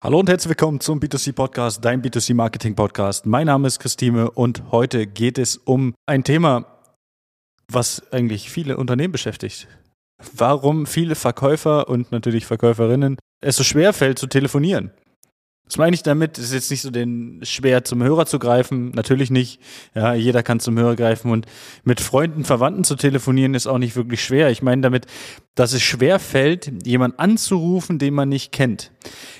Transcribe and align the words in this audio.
Hallo 0.00 0.20
und 0.20 0.28
herzlich 0.28 0.50
willkommen 0.50 0.78
zum 0.78 1.00
B2C 1.00 1.32
Podcast, 1.32 1.84
dein 1.84 2.00
B2C 2.02 2.32
Marketing 2.32 2.76
Podcast. 2.76 3.26
Mein 3.26 3.48
Name 3.48 3.66
ist 3.66 3.80
Christine 3.80 4.30
und 4.30 4.70
heute 4.70 5.08
geht 5.08 5.38
es 5.38 5.56
um 5.56 5.92
ein 6.06 6.22
Thema, 6.22 6.66
was 7.66 8.12
eigentlich 8.12 8.48
viele 8.48 8.76
Unternehmen 8.76 9.10
beschäftigt. 9.10 9.66
Warum 10.36 10.86
viele 10.86 11.16
Verkäufer 11.16 11.88
und 11.88 12.12
natürlich 12.12 12.46
Verkäuferinnen 12.46 13.18
es 13.40 13.56
so 13.56 13.64
schwer 13.64 13.92
fällt 13.92 14.20
zu 14.20 14.28
telefonieren. 14.28 14.92
Was 15.68 15.76
meine 15.76 15.94
ich 15.94 16.02
damit? 16.02 16.38
Es 16.38 16.46
ist 16.46 16.52
jetzt 16.52 16.70
nicht 16.70 16.80
so 16.80 16.90
den 16.90 17.40
schwer 17.42 17.84
zum 17.84 18.02
Hörer 18.02 18.24
zu 18.24 18.38
greifen, 18.38 18.90
natürlich 18.92 19.30
nicht. 19.30 19.60
Ja, 19.94 20.14
jeder 20.14 20.42
kann 20.42 20.60
zum 20.60 20.78
Hörer 20.78 20.96
greifen 20.96 21.30
und 21.30 21.46
mit 21.84 22.00
Freunden, 22.00 22.44
Verwandten 22.44 22.84
zu 22.84 22.96
telefonieren 22.96 23.52
ist 23.52 23.66
auch 23.66 23.76
nicht 23.76 23.94
wirklich 23.94 24.24
schwer. 24.24 24.50
Ich 24.50 24.62
meine 24.62 24.80
damit, 24.80 25.06
dass 25.54 25.74
es 25.74 25.82
schwer 25.82 26.20
fällt, 26.20 26.72
jemanden 26.86 27.18
anzurufen, 27.18 27.98
den 27.98 28.14
man 28.14 28.30
nicht 28.30 28.50
kennt. 28.50 28.92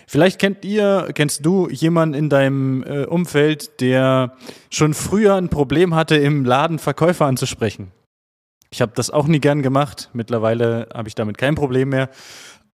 Vielleicht 0.06 0.38
kennt 0.38 0.66
ihr, 0.66 1.08
kennst 1.14 1.46
du 1.46 1.68
jemanden 1.70 2.14
in 2.14 2.28
deinem 2.28 2.82
äh, 2.82 3.04
Umfeld, 3.04 3.80
der 3.80 4.34
schon 4.68 4.92
früher 4.92 5.34
ein 5.36 5.48
Problem 5.48 5.94
hatte, 5.94 6.16
im 6.16 6.44
Laden 6.44 6.78
Verkäufer 6.78 7.24
anzusprechen. 7.24 7.90
Ich 8.70 8.82
habe 8.82 8.92
das 8.94 9.08
auch 9.08 9.26
nie 9.26 9.40
gern 9.40 9.62
gemacht. 9.62 10.10
Mittlerweile 10.12 10.88
habe 10.92 11.08
ich 11.08 11.14
damit 11.14 11.38
kein 11.38 11.54
Problem 11.54 11.88
mehr. 11.88 12.10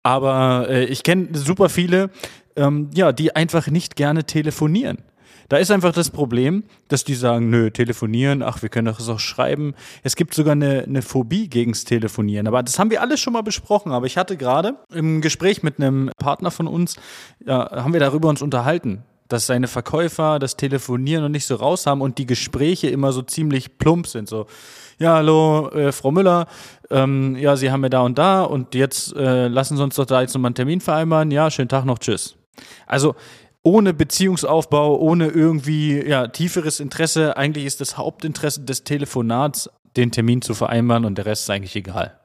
Aber 0.03 0.67
äh, 0.69 0.85
ich 0.85 1.03
kenne 1.03 1.29
super 1.33 1.69
viele, 1.69 2.11
ähm, 2.55 2.89
ja, 2.93 3.11
die 3.11 3.35
einfach 3.35 3.67
nicht 3.67 3.95
gerne 3.95 4.23
telefonieren. 4.25 4.99
Da 5.47 5.57
ist 5.57 5.69
einfach 5.69 5.93
das 5.93 6.09
Problem, 6.09 6.63
dass 6.87 7.03
die 7.03 7.13
sagen, 7.13 7.49
nö, 7.49 7.69
telefonieren, 7.69 8.41
ach, 8.41 8.63
wir 8.63 8.69
können 8.69 8.87
doch 8.87 8.99
es 8.99 9.09
auch 9.09 9.19
schreiben. 9.19 9.75
Es 10.01 10.15
gibt 10.15 10.33
sogar 10.33 10.53
eine, 10.53 10.83
eine 10.83 11.03
Phobie 11.03 11.49
gegens 11.49 11.83
Telefonieren. 11.83 12.47
Aber 12.47 12.63
das 12.63 12.79
haben 12.79 12.89
wir 12.89 13.01
alles 13.01 13.19
schon 13.19 13.33
mal 13.33 13.43
besprochen. 13.43 13.91
Aber 13.91 14.07
ich 14.07 14.17
hatte 14.17 14.37
gerade 14.37 14.77
im 14.91 15.21
Gespräch 15.21 15.61
mit 15.61 15.79
einem 15.79 16.09
Partner 16.17 16.49
von 16.49 16.67
uns, 16.67 16.95
ja, 17.45 17.69
haben 17.71 17.93
wir 17.93 17.99
darüber 17.99 18.29
uns 18.29 18.41
unterhalten 18.41 19.03
dass 19.27 19.47
seine 19.47 19.67
Verkäufer 19.67 20.39
das 20.39 20.55
Telefonieren 20.55 21.23
noch 21.23 21.29
nicht 21.29 21.45
so 21.45 21.55
raus 21.55 21.87
haben 21.87 22.01
und 22.01 22.17
die 22.17 22.25
Gespräche 22.25 22.89
immer 22.89 23.11
so 23.11 23.21
ziemlich 23.21 23.77
plump 23.77 24.07
sind. 24.07 24.29
So, 24.29 24.45
ja, 24.99 25.15
hallo, 25.15 25.69
äh, 25.69 25.91
Frau 25.91 26.11
Müller, 26.11 26.47
ähm, 26.91 27.35
ja, 27.35 27.55
Sie 27.55 27.71
haben 27.71 27.81
mir 27.81 27.89
da 27.89 28.01
und 28.01 28.17
da 28.17 28.43
und 28.43 28.75
jetzt 28.75 29.15
äh, 29.15 29.47
lassen 29.47 29.77
Sie 29.77 29.83
uns 29.83 29.95
doch 29.95 30.05
da 30.05 30.21
jetzt 30.21 30.33
nochmal 30.33 30.49
einen 30.49 30.55
Termin 30.55 30.81
vereinbaren. 30.81 31.31
Ja, 31.31 31.49
schönen 31.49 31.69
Tag 31.69 31.85
noch, 31.85 31.99
tschüss. 31.99 32.35
Also 32.87 33.15
ohne 33.63 33.93
Beziehungsaufbau, 33.93 34.97
ohne 34.99 35.27
irgendwie 35.27 35.99
ja, 36.07 36.27
tieferes 36.27 36.79
Interesse. 36.79 37.35
Eigentlich 37.35 37.65
ist 37.65 37.81
das 37.81 37.97
Hauptinteresse 37.97 38.61
des 38.61 38.83
Telefonats, 38.83 39.69
den 39.97 40.11
Termin 40.11 40.41
zu 40.41 40.53
vereinbaren 40.53 41.03
und 41.03 41.17
der 41.17 41.25
Rest 41.25 41.43
ist 41.43 41.49
eigentlich 41.49 41.75
egal. 41.75 42.19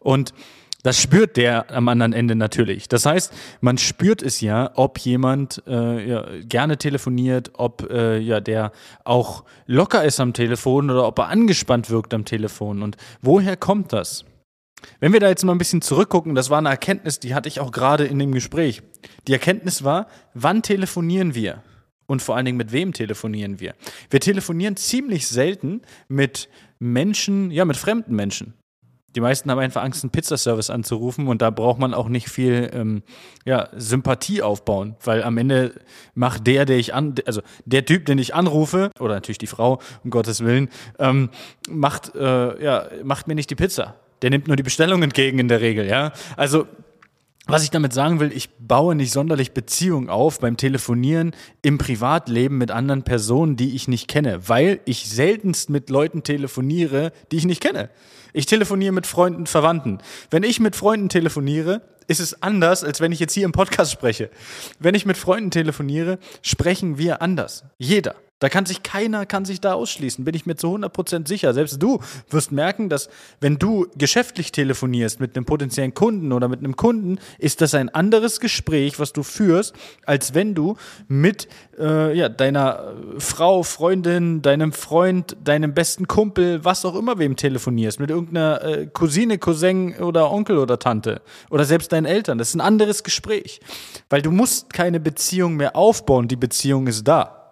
Und 0.00 0.34
das 0.82 1.00
spürt 1.00 1.36
der 1.36 1.74
am 1.74 1.88
anderen 1.88 2.12
Ende 2.12 2.36
natürlich. 2.36 2.86
Das 2.86 3.06
heißt, 3.06 3.32
man 3.60 3.76
spürt 3.76 4.22
es 4.22 4.40
ja, 4.40 4.70
ob 4.74 4.98
jemand 4.98 5.62
äh, 5.66 6.08
ja, 6.08 6.24
gerne 6.42 6.76
telefoniert, 6.76 7.50
ob 7.54 7.90
äh, 7.90 8.18
ja 8.18 8.38
der 8.40 8.70
auch 9.02 9.42
locker 9.66 10.04
ist 10.04 10.20
am 10.20 10.32
Telefon 10.32 10.90
oder 10.90 11.06
ob 11.06 11.18
er 11.18 11.28
angespannt 11.28 11.90
wirkt 11.90 12.14
am 12.14 12.24
Telefon. 12.24 12.82
Und 12.82 12.96
woher 13.20 13.56
kommt 13.56 13.92
das? 13.92 14.24
Wenn 15.00 15.12
wir 15.12 15.20
da 15.20 15.28
jetzt 15.28 15.44
mal 15.44 15.52
ein 15.52 15.58
bisschen 15.58 15.82
zurückgucken, 15.82 16.34
das 16.34 16.50
war 16.50 16.58
eine 16.58 16.68
Erkenntnis, 16.68 17.18
die 17.20 17.34
hatte 17.34 17.48
ich 17.48 17.60
auch 17.60 17.72
gerade 17.72 18.04
in 18.04 18.18
dem 18.18 18.32
Gespräch. 18.32 18.82
Die 19.26 19.32
Erkenntnis 19.32 19.84
war, 19.84 20.06
wann 20.34 20.62
telefonieren 20.62 21.34
wir? 21.34 21.62
Und 22.06 22.22
vor 22.22 22.36
allen 22.36 22.44
Dingen, 22.44 22.58
mit 22.58 22.72
wem 22.72 22.92
telefonieren 22.92 23.58
wir? 23.58 23.74
Wir 24.10 24.20
telefonieren 24.20 24.76
ziemlich 24.76 25.26
selten 25.26 25.82
mit 26.08 26.48
Menschen, 26.78 27.50
ja, 27.50 27.64
mit 27.64 27.76
fremden 27.76 28.14
Menschen. 28.14 28.54
Die 29.16 29.20
meisten 29.20 29.50
haben 29.50 29.58
einfach 29.58 29.82
Angst, 29.82 30.04
einen 30.04 30.10
Pizzaservice 30.10 30.68
anzurufen 30.68 31.26
und 31.26 31.40
da 31.40 31.48
braucht 31.48 31.78
man 31.78 31.94
auch 31.94 32.08
nicht 32.08 32.28
viel 32.28 32.70
ähm, 32.74 33.02
ja, 33.46 33.70
Sympathie 33.74 34.42
aufbauen, 34.42 34.94
weil 35.02 35.22
am 35.22 35.38
Ende 35.38 35.72
macht 36.14 36.46
der, 36.46 36.66
der 36.66 36.76
ich 36.76 36.92
an, 36.92 37.14
also 37.24 37.40
der 37.64 37.86
Typ, 37.86 38.04
den 38.04 38.18
ich 38.18 38.34
anrufe, 38.34 38.90
oder 39.00 39.14
natürlich 39.14 39.38
die 39.38 39.46
Frau, 39.46 39.80
um 40.04 40.10
Gottes 40.10 40.44
Willen, 40.44 40.68
ähm, 40.98 41.30
macht, 41.68 42.14
äh, 42.14 42.62
ja, 42.62 42.88
macht 43.04 43.26
mir 43.26 43.34
nicht 43.34 43.48
die 43.48 43.54
Pizza 43.54 43.96
der 44.22 44.30
nimmt 44.30 44.46
nur 44.46 44.56
die 44.56 44.62
Bestellung 44.62 45.02
entgegen 45.02 45.38
in 45.38 45.48
der 45.48 45.60
Regel, 45.60 45.86
ja. 45.86 46.12
Also 46.36 46.66
was 47.48 47.62
ich 47.62 47.70
damit 47.70 47.92
sagen 47.92 48.18
will, 48.18 48.32
ich 48.32 48.50
baue 48.58 48.96
nicht 48.96 49.12
sonderlich 49.12 49.52
Beziehungen 49.52 50.10
auf 50.10 50.40
beim 50.40 50.56
Telefonieren 50.56 51.32
im 51.62 51.78
Privatleben 51.78 52.58
mit 52.58 52.72
anderen 52.72 53.04
Personen, 53.04 53.54
die 53.54 53.76
ich 53.76 53.86
nicht 53.86 54.08
kenne, 54.08 54.48
weil 54.48 54.80
ich 54.84 55.08
seltenst 55.08 55.70
mit 55.70 55.88
Leuten 55.88 56.24
telefoniere, 56.24 57.12
die 57.30 57.36
ich 57.36 57.46
nicht 57.46 57.62
kenne. 57.62 57.88
Ich 58.32 58.46
telefoniere 58.46 58.92
mit 58.92 59.06
Freunden, 59.06 59.46
Verwandten. 59.46 59.98
Wenn 60.28 60.42
ich 60.42 60.58
mit 60.58 60.74
Freunden 60.74 61.08
telefoniere, 61.08 61.82
ist 62.08 62.18
es 62.18 62.42
anders, 62.42 62.82
als 62.82 63.00
wenn 63.00 63.12
ich 63.12 63.20
jetzt 63.20 63.32
hier 63.32 63.44
im 63.44 63.52
Podcast 63.52 63.92
spreche. 63.92 64.28
Wenn 64.80 64.96
ich 64.96 65.06
mit 65.06 65.16
Freunden 65.16 65.52
telefoniere, 65.52 66.18
sprechen 66.42 66.98
wir 66.98 67.22
anders. 67.22 67.64
Jeder. 67.78 68.16
Da 68.38 68.50
kann 68.50 68.66
sich 68.66 68.82
keiner, 68.82 69.24
kann 69.24 69.46
sich 69.46 69.62
da 69.62 69.72
ausschließen, 69.72 70.22
bin 70.26 70.34
ich 70.34 70.44
mir 70.44 70.56
zu 70.56 70.66
100% 70.66 71.26
sicher. 71.26 71.54
Selbst 71.54 71.82
du 71.82 72.00
wirst 72.28 72.52
merken, 72.52 72.90
dass 72.90 73.08
wenn 73.40 73.56
du 73.56 73.86
geschäftlich 73.96 74.52
telefonierst 74.52 75.20
mit 75.20 75.34
einem 75.34 75.46
potenziellen 75.46 75.94
Kunden 75.94 76.32
oder 76.32 76.46
mit 76.46 76.58
einem 76.58 76.76
Kunden, 76.76 77.18
ist 77.38 77.62
das 77.62 77.72
ein 77.72 77.88
anderes 77.88 78.38
Gespräch, 78.38 79.00
was 79.00 79.14
du 79.14 79.22
führst, 79.22 79.74
als 80.04 80.34
wenn 80.34 80.54
du 80.54 80.76
mit 81.08 81.48
äh, 81.78 82.14
ja, 82.14 82.28
deiner 82.28 82.92
Frau, 83.16 83.62
Freundin, 83.62 84.42
deinem 84.42 84.74
Freund, 84.74 85.34
deinem 85.42 85.72
besten 85.72 86.06
Kumpel, 86.06 86.62
was 86.62 86.84
auch 86.84 86.94
immer 86.94 87.18
wem 87.18 87.36
telefonierst, 87.36 88.00
mit 88.00 88.10
irgendeiner 88.10 88.62
äh, 88.62 88.86
Cousine, 88.86 89.38
Cousin 89.38 89.94
oder 89.94 90.30
Onkel 90.30 90.58
oder 90.58 90.78
Tante 90.78 91.22
oder 91.48 91.64
selbst 91.64 91.90
deinen 91.90 92.04
Eltern. 92.04 92.36
Das 92.36 92.48
ist 92.50 92.54
ein 92.54 92.60
anderes 92.60 93.02
Gespräch, 93.02 93.60
weil 94.10 94.20
du 94.20 94.30
musst 94.30 94.74
keine 94.74 95.00
Beziehung 95.00 95.56
mehr 95.56 95.74
aufbauen, 95.74 96.28
die 96.28 96.36
Beziehung 96.36 96.86
ist 96.86 97.08
da. 97.08 97.45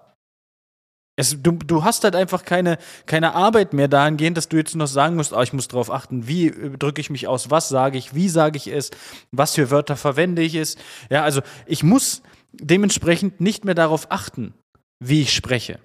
Es, 1.16 1.40
du, 1.40 1.52
du 1.52 1.84
hast 1.84 2.02
halt 2.02 2.16
einfach 2.16 2.44
keine, 2.44 2.78
keine 3.06 3.34
Arbeit 3.34 3.72
mehr 3.72 3.86
dahingehend, 3.86 4.36
dass 4.36 4.48
du 4.48 4.56
jetzt 4.56 4.74
noch 4.74 4.88
sagen 4.88 5.14
musst, 5.14 5.32
oh, 5.32 5.40
ich 5.42 5.52
muss 5.52 5.68
darauf 5.68 5.90
achten, 5.90 6.26
wie 6.26 6.52
drücke 6.78 7.00
ich 7.00 7.10
mich 7.10 7.28
aus, 7.28 7.50
was 7.50 7.68
sage 7.68 7.98
ich, 7.98 8.14
wie 8.14 8.28
sage 8.28 8.56
ich 8.56 8.66
es, 8.66 8.90
was 9.30 9.54
für 9.54 9.70
Wörter 9.70 9.96
verwende 9.96 10.42
ich 10.42 10.56
es. 10.56 10.76
Ja, 11.10 11.22
also 11.22 11.40
ich 11.66 11.84
muss 11.84 12.22
dementsprechend 12.52 13.40
nicht 13.40 13.64
mehr 13.64 13.74
darauf 13.74 14.10
achten, 14.10 14.54
wie 14.98 15.22
ich 15.22 15.32
spreche. 15.32 15.78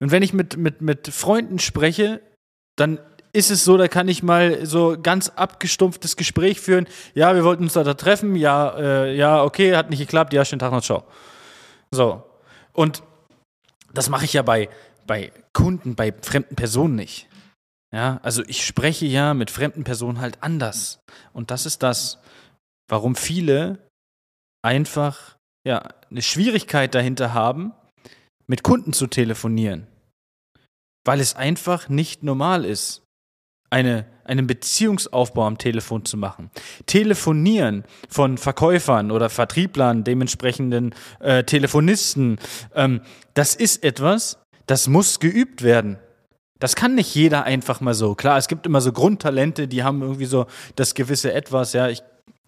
Und 0.00 0.10
wenn 0.10 0.22
ich 0.22 0.32
mit, 0.32 0.56
mit, 0.56 0.80
mit 0.80 1.08
Freunden 1.08 1.58
spreche, 1.58 2.22
dann 2.76 3.00
ist 3.32 3.50
es 3.50 3.64
so, 3.64 3.76
da 3.76 3.88
kann 3.88 4.08
ich 4.08 4.22
mal 4.22 4.64
so 4.64 4.96
ganz 5.00 5.28
abgestumpftes 5.28 6.16
Gespräch 6.16 6.60
führen. 6.60 6.86
Ja, 7.14 7.34
wir 7.34 7.44
wollten 7.44 7.64
uns 7.64 7.74
da, 7.74 7.84
da 7.84 7.94
treffen. 7.94 8.36
Ja, 8.36 8.70
äh, 8.78 9.14
ja, 9.14 9.42
okay, 9.42 9.76
hat 9.76 9.90
nicht 9.90 9.98
geklappt. 9.98 10.32
Ja, 10.32 10.44
schönen 10.44 10.60
Tag 10.60 10.72
noch, 10.72 10.82
ciao. 10.82 11.04
So. 11.90 12.22
Und 12.72 13.02
das 13.92 14.08
mache 14.08 14.24
ich 14.24 14.32
ja 14.32 14.42
bei, 14.42 14.68
bei 15.06 15.32
Kunden, 15.52 15.94
bei 15.94 16.12
fremden 16.12 16.56
Personen 16.56 16.94
nicht. 16.94 17.28
Ja, 17.92 18.20
also 18.22 18.42
ich 18.46 18.66
spreche 18.66 19.06
ja 19.06 19.32
mit 19.32 19.50
fremden 19.50 19.84
Personen 19.84 20.20
halt 20.20 20.42
anders. 20.42 21.00
Und 21.32 21.50
das 21.50 21.64
ist 21.64 21.82
das, 21.82 22.18
warum 22.88 23.16
viele 23.16 23.78
einfach 24.62 25.36
ja, 25.66 25.88
eine 26.10 26.22
Schwierigkeit 26.22 26.94
dahinter 26.94 27.32
haben, 27.32 27.72
mit 28.46 28.62
Kunden 28.62 28.92
zu 28.92 29.06
telefonieren. 29.06 29.86
Weil 31.04 31.20
es 31.20 31.36
einfach 31.36 31.88
nicht 31.88 32.22
normal 32.22 32.64
ist, 32.64 33.02
eine, 33.70 34.06
einen 34.28 34.46
Beziehungsaufbau 34.46 35.46
am 35.46 35.58
Telefon 35.58 36.04
zu 36.04 36.16
machen. 36.16 36.50
Telefonieren 36.86 37.84
von 38.08 38.38
Verkäufern 38.38 39.10
oder 39.10 39.30
Vertrieblern, 39.30 40.04
dementsprechenden 40.04 40.94
äh, 41.20 41.44
Telefonisten, 41.44 42.38
ähm, 42.74 43.00
das 43.34 43.54
ist 43.54 43.84
etwas, 43.84 44.38
das 44.66 44.88
muss 44.88 45.20
geübt 45.20 45.62
werden. 45.62 45.98
Das 46.58 46.74
kann 46.74 46.94
nicht 46.94 47.14
jeder 47.14 47.44
einfach 47.44 47.80
mal 47.80 47.94
so. 47.94 48.14
Klar, 48.14 48.36
es 48.36 48.48
gibt 48.48 48.66
immer 48.66 48.80
so 48.80 48.92
Grundtalente, 48.92 49.68
die 49.68 49.84
haben 49.84 50.02
irgendwie 50.02 50.24
so 50.24 50.46
das 50.74 50.94
gewisse 50.94 51.32
Etwas, 51.32 51.72
ja. 51.72 51.88
Ich 51.88 52.02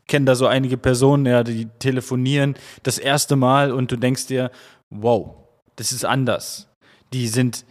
kenne 0.08 0.26
da 0.26 0.34
so 0.34 0.46
einige 0.46 0.76
Personen, 0.76 1.26
ja, 1.26 1.44
die 1.44 1.66
telefonieren 1.78 2.56
das 2.82 2.98
erste 2.98 3.36
Mal 3.36 3.72
und 3.72 3.92
du 3.92 3.96
denkst 3.96 4.26
dir, 4.26 4.50
wow, 4.90 5.36
das 5.76 5.92
ist 5.92 6.04
anders. 6.04 6.68
Die 7.12 7.28
sind, 7.28 7.64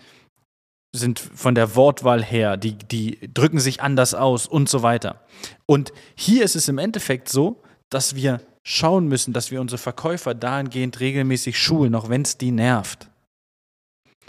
sind 0.92 1.20
von 1.20 1.56
der 1.56 1.76
Wortwahl 1.76 2.24
her, 2.24 2.58
die, 2.58 2.74
die 2.78 3.20
drücken 3.34 3.60
sich 3.60 3.82
anders 3.82 4.14
aus 4.14 4.48
und 4.48 4.70
so 4.70 4.82
weiter. 4.82 5.24
Und 5.66 5.94
hier 6.16 6.44
ist 6.44 6.56
es 6.56 6.68
im 6.68 6.78
Endeffekt 6.78 7.30
so, 7.30 7.62
dass 7.90 8.16
wir 8.16 8.42
schauen 8.64 9.08
müssen, 9.08 9.34
dass 9.34 9.52
wir 9.52 9.62
unsere 9.62 9.78
Verkäufer 9.78 10.34
dahingehend 10.34 11.00
regelmäßig 11.00 11.58
schulen, 11.58 11.96
auch 11.96 12.10
wenn 12.10 12.24
es 12.24 12.38
die 12.38 12.52
nervt. 12.52 13.10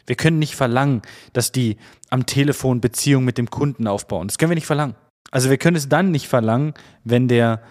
Wir 0.06 0.16
können 0.16 0.38
nicht 0.38 0.56
verlangen, 0.56 1.02
dass 1.32 1.52
die 1.52 1.76
am 2.08 2.26
Telefon 2.26 2.80
Beziehungen 2.80 3.24
mit 3.24 3.38
dem 3.38 3.50
Kunden 3.50 3.86
aufbauen. 3.86 4.28
Das 4.28 4.38
können 4.38 4.50
wir 4.50 4.56
nicht 4.56 4.66
verlangen. 4.66 4.96
Also 5.30 5.50
wir 5.50 5.58
können 5.58 5.76
es 5.76 5.88
dann 5.88 6.10
nicht 6.10 6.28
verlangen, 6.28 6.74
wenn 7.04 7.28
der 7.28 7.62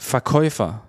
Verkäufer 0.00 0.86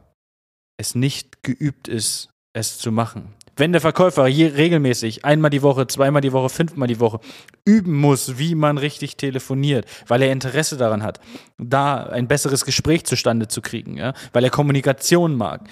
es 0.77 0.95
nicht 0.95 1.44
geübt 1.44 1.88
ist, 1.88 2.30
es 2.54 2.77
zu 2.77 2.92
machen. 2.92 3.33
Wenn 3.60 3.74
der 3.74 3.82
Verkäufer 3.82 4.26
hier 4.28 4.56
regelmäßig 4.56 5.26
einmal 5.26 5.50
die 5.50 5.62
Woche, 5.62 5.86
zweimal 5.86 6.22
die 6.22 6.32
Woche, 6.32 6.48
fünfmal 6.48 6.88
die 6.88 7.02
Woche 7.02 7.20
üben 7.66 7.94
muss, 7.94 8.40
wie 8.40 8.56
man 8.56 8.78
richtig 8.78 9.18
telefoniert, 9.18 9.86
weil 10.08 10.22
er 10.22 10.32
Interesse 10.32 10.78
daran 10.78 11.04
hat, 11.04 11.20
da 11.58 12.04
ein 12.04 12.30
besseres 12.30 12.64
Gespräch 12.64 13.04
zustande 13.06 13.50
zu 13.50 13.62
kriegen, 13.62 13.98
ja, 13.98 14.14
weil 14.32 14.46
er 14.46 14.50
Kommunikation 14.50 15.36
mag, 15.36 15.68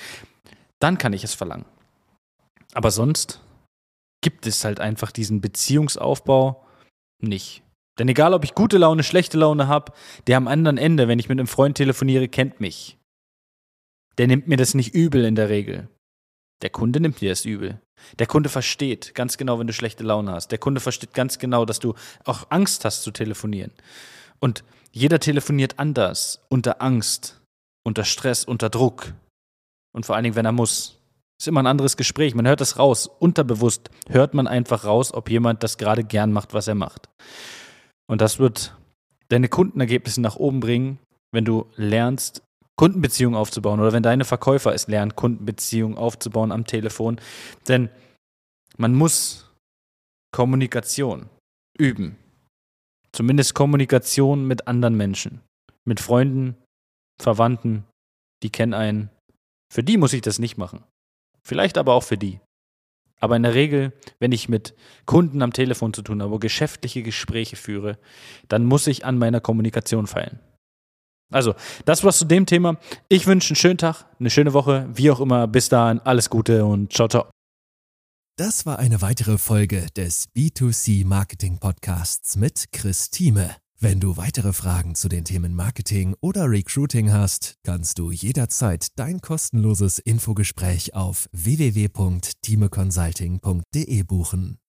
dann 0.79 0.97
kann 0.97 1.13
ich 1.13 1.23
es 1.23 1.33
verlangen. 1.33 1.65
Aber 2.73 2.91
sonst 2.91 3.39
gibt 4.21 4.47
es 4.47 4.65
halt 4.65 4.81
einfach 4.81 5.11
diesen 5.11 5.39
Beziehungsaufbau 5.39 6.65
nicht. 7.21 7.63
Denn 7.99 8.09
egal, 8.09 8.33
ob 8.33 8.43
ich 8.43 8.53
gute 8.53 8.77
Laune, 8.77 9.03
schlechte 9.03 9.37
Laune 9.37 9.69
habe, 9.69 9.93
der 10.27 10.35
am 10.35 10.49
anderen 10.49 10.77
Ende, 10.77 11.07
wenn 11.07 11.19
ich 11.19 11.29
mit 11.29 11.39
einem 11.39 11.47
Freund 11.47 11.77
telefoniere, 11.77 12.27
kennt 12.27 12.59
mich. 12.59 12.97
Der 14.17 14.27
nimmt 14.27 14.49
mir 14.49 14.57
das 14.57 14.73
nicht 14.73 14.93
übel 14.93 15.23
in 15.23 15.35
der 15.35 15.47
Regel. 15.47 15.87
Der 16.61 16.69
Kunde 16.69 16.99
nimmt 16.99 17.21
dir 17.21 17.29
das 17.29 17.45
übel. 17.45 17.79
Der 18.19 18.27
Kunde 18.27 18.49
versteht 18.49 19.13
ganz 19.15 19.37
genau, 19.37 19.59
wenn 19.59 19.67
du 19.67 19.73
schlechte 19.73 20.03
Laune 20.03 20.31
hast. 20.31 20.51
Der 20.51 20.57
Kunde 20.57 20.81
versteht 20.81 21.13
ganz 21.13 21.39
genau, 21.39 21.65
dass 21.65 21.79
du 21.79 21.93
auch 22.25 22.47
Angst 22.49 22.85
hast 22.85 23.03
zu 23.03 23.11
telefonieren. 23.11 23.71
Und 24.39 24.63
jeder 24.91 25.19
telefoniert 25.19 25.77
anders, 25.77 26.41
unter 26.49 26.81
Angst, 26.81 27.39
unter 27.83 28.03
Stress, 28.03 28.43
unter 28.43 28.69
Druck. 28.69 29.13
Und 29.93 30.05
vor 30.05 30.15
allen 30.15 30.23
Dingen, 30.23 30.35
wenn 30.35 30.45
er 30.45 30.51
muss. 30.51 30.93
Ist 31.39 31.47
immer 31.47 31.61
ein 31.61 31.67
anderes 31.67 31.97
Gespräch. 31.97 32.33
Man 32.33 32.47
hört 32.47 32.61
das 32.61 32.79
raus. 32.79 33.05
Unterbewusst 33.05 33.91
hört 34.09 34.33
man 34.33 34.47
einfach 34.47 34.85
raus, 34.85 35.13
ob 35.13 35.29
jemand 35.29 35.61
das 35.61 35.77
gerade 35.77 36.03
gern 36.03 36.31
macht, 36.31 36.55
was 36.55 36.67
er 36.67 36.73
macht. 36.73 37.09
Und 38.07 38.21
das 38.21 38.39
wird 38.39 38.75
deine 39.29 39.47
Kundenergebnisse 39.47 40.19
nach 40.21 40.37
oben 40.37 40.59
bringen, 40.59 40.97
wenn 41.31 41.45
du 41.45 41.67
lernst, 41.75 42.41
Kundenbeziehungen 42.77 43.37
aufzubauen 43.37 43.79
oder 43.79 43.91
wenn 43.91 44.03
deine 44.03 44.23
Verkäufer 44.23 44.73
es 44.73 44.87
lernen, 44.87 45.15
Kundenbeziehungen 45.15 45.97
aufzubauen 45.97 46.51
am 46.51 46.65
Telefon. 46.65 47.19
Denn 47.67 47.89
man 48.77 48.93
muss 48.93 49.51
Kommunikation 50.31 51.29
üben. 51.77 52.17
Zumindest 53.11 53.55
Kommunikation 53.55 54.45
mit 54.45 54.67
anderen 54.67 54.95
Menschen. 54.95 55.41
Mit 55.85 55.99
Freunden, 55.99 56.55
Verwandten, 57.19 57.85
die 58.43 58.51
kennen 58.51 58.73
einen. 58.73 59.09
Für 59.73 59.83
die 59.83 59.97
muss 59.97 60.13
ich 60.13 60.21
das 60.21 60.37
nicht 60.37 60.57
machen. 60.57 60.83
Vielleicht 61.43 61.77
aber 61.77 61.93
auch 61.93 62.03
für 62.03 62.17
die. 62.17 62.39
Aber 63.19 63.35
in 63.35 63.43
der 63.43 63.55
Regel, 63.55 63.93
wenn 64.19 64.31
ich 64.31 64.47
mit 64.47 64.75
Kunden 65.05 65.41
am 65.41 65.53
Telefon 65.53 65.93
zu 65.93 66.03
tun 66.03 66.21
habe, 66.21 66.37
geschäftliche 66.37 67.01
Gespräche 67.01 67.55
führe, 67.55 67.97
dann 68.47 68.65
muss 68.65 68.85
ich 68.85 69.05
an 69.05 69.17
meiner 69.17 69.39
Kommunikation 69.39 70.05
feilen. 70.05 70.39
Also, 71.31 71.53
das 71.85 72.03
war's 72.03 72.19
zu 72.19 72.25
dem 72.25 72.45
Thema. 72.45 72.77
Ich 73.09 73.27
wünsche 73.27 73.51
einen 73.51 73.57
schönen 73.57 73.77
Tag, 73.77 74.05
eine 74.19 74.29
schöne 74.29 74.53
Woche, 74.53 74.87
wie 74.93 75.11
auch 75.11 75.19
immer. 75.19 75.47
Bis 75.47 75.69
dahin, 75.69 75.99
alles 75.99 76.29
Gute 76.29 76.65
und 76.65 76.93
ciao, 76.93 77.07
ciao. 77.07 77.29
Das 78.37 78.65
war 78.65 78.79
eine 78.79 79.01
weitere 79.01 79.37
Folge 79.37 79.87
des 79.95 80.27
B2C 80.35 81.05
Marketing 81.05 81.57
Podcasts 81.57 82.35
mit 82.35 82.71
Chris 82.71 83.09
Thieme. 83.09 83.55
Wenn 83.79 83.99
du 83.99 84.17
weitere 84.17 84.53
Fragen 84.53 84.95
zu 84.95 85.07
den 85.07 85.23
Themen 85.23 85.53
Marketing 85.53 86.15
oder 86.19 86.49
Recruiting 86.49 87.11
hast, 87.11 87.57
kannst 87.63 87.99
du 87.99 88.11
jederzeit 88.11 88.87
dein 88.97 89.21
kostenloses 89.21 89.99
Infogespräch 89.99 90.95
auf 90.95 91.29
www.timeconsulting.de 91.31 94.03
buchen. 94.03 94.57